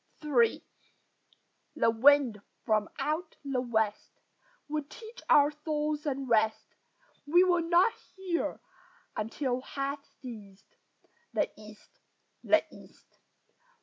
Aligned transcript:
III 0.25 0.63
The 1.75 1.91
wind 1.91 2.41
from 2.65 2.89
out 2.97 3.35
the 3.45 3.61
west 3.61 4.19
Would 4.67 4.89
teach 4.89 5.21
our 5.29 5.51
souls 5.51 6.07
unrest; 6.07 6.65
We 7.27 7.43
will 7.43 7.61
not 7.61 7.93
hear 8.15 8.59
until 9.15 9.61
hath 9.61 10.03
ceased 10.19 10.73
The 11.33 11.51
East, 11.55 11.99
the 12.43 12.63
East! 12.73 13.19